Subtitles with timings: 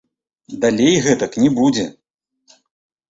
[0.63, 1.85] Далей гэтак не будзе!